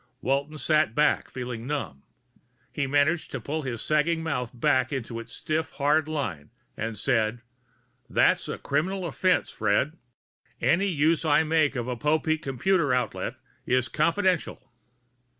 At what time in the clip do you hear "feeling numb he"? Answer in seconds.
1.29-2.87